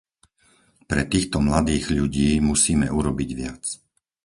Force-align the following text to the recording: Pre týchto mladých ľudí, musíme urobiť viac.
Pre 0.89 1.03
týchto 1.11 1.37
mladých 1.47 1.85
ľudí, 1.97 2.31
musíme 2.51 2.87
urobiť 2.99 3.29
viac. 3.41 3.61